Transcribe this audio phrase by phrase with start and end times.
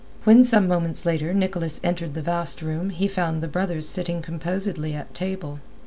[0.23, 4.95] When some moments later Nicholas entered the vast room he found the brothers sitting composedly
[4.95, 5.59] at table.